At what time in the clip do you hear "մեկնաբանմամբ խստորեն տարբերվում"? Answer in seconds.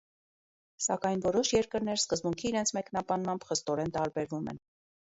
2.81-4.55